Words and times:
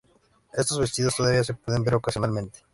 Estos 0.51 0.79
vestidos 0.79 1.15
todavía 1.15 1.43
se 1.43 1.53
pueden 1.53 1.83
ver 1.83 1.93
ocasionalmente. 1.93 2.63